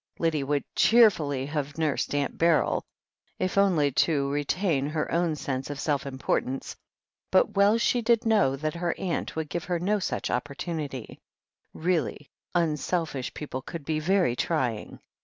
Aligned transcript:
Lydia 0.17 0.43
would 0.47 0.63
cheerfully 0.75 1.45
have 1.45 1.77
nursed 1.77 2.15
Aunt 2.15 2.35
Beryl, 2.35 2.83
if 3.37 3.55
only 3.55 3.91
to 3.91 4.31
retain 4.31 4.87
her 4.87 5.11
own 5.11 5.35
sense 5.35 5.69
of 5.69 5.79
self 5.79 6.07
importance, 6.07 6.75
but 7.29 7.53
well 7.55 7.73
did 7.73 7.81
she^Jcnow 7.81 8.59
that 8.61 8.73
her 8.73 8.95
aunt 8.97 9.35
would 9.35 9.47
give 9.47 9.65
her 9.65 9.77
no 9.77 9.79
50 9.79 9.85
THE 9.85 9.87
HEEL 9.87 9.93
OF 9.93 10.01
ACHILLES 10.01 10.23
such 10.25 10.31
opportunity. 10.31 11.19
Really, 11.75 12.31
unselfish 12.55 13.31
people 13.35 13.61
could 13.61 13.85
be 13.85 13.99
very 13.99 14.35
trying. 14.35 14.97